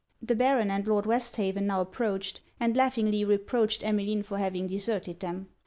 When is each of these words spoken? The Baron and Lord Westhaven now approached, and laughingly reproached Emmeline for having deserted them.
The 0.19 0.33
Baron 0.33 0.71
and 0.71 0.87
Lord 0.87 1.05
Westhaven 1.05 1.67
now 1.67 1.79
approached, 1.81 2.41
and 2.59 2.75
laughingly 2.75 3.23
reproached 3.23 3.83
Emmeline 3.85 4.23
for 4.23 4.39
having 4.39 4.65
deserted 4.65 5.19
them. 5.19 5.49